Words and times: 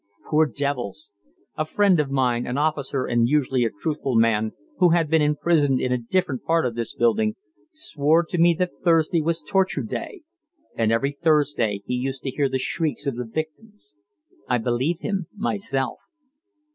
Poor 0.31 0.47
devils! 0.47 1.11
A 1.55 1.63
friend 1.63 1.99
of 1.99 2.09
mine, 2.09 2.47
an 2.47 2.57
officer 2.57 3.05
and 3.05 3.29
usually 3.29 3.63
a 3.63 3.69
truthful 3.69 4.15
man, 4.15 4.53
who 4.79 4.89
had 4.89 5.11
been 5.11 5.21
imprisoned 5.21 5.79
in 5.79 5.91
a 5.91 5.97
different 5.99 6.41
part 6.43 6.65
of 6.65 6.73
this 6.73 6.95
building, 6.95 7.35
swore 7.69 8.25
to 8.25 8.39
me 8.39 8.55
that 8.57 8.79
Thursday 8.83 9.21
was 9.21 9.43
torture 9.43 9.83
day, 9.83 10.23
and 10.75 10.91
every 10.91 11.11
Thursday 11.11 11.83
he 11.85 11.93
used 11.93 12.23
to 12.23 12.31
hear 12.31 12.49
the 12.49 12.57
shrieks 12.57 13.05
of 13.05 13.15
the 13.15 13.25
victims. 13.25 13.93
I 14.49 14.57
believe 14.57 15.01
him 15.01 15.27
myself. 15.37 15.99